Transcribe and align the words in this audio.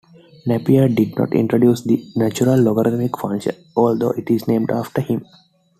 Napier 0.47 0.87
did 0.89 1.15
not 1.15 1.31
introduce 1.35 1.81
this 1.83 2.15
"natural" 2.17 2.59
logarithmic 2.59 3.15
function, 3.19 3.55
although 3.77 4.09
it 4.09 4.31
is 4.31 4.47
named 4.47 4.71
after 4.71 4.99
him. 4.99 5.23